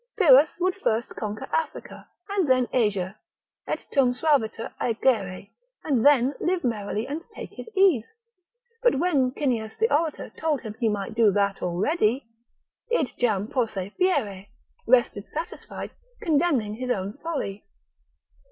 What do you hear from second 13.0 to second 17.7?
jam posse fieri, rested satisfied, condemning his own folly.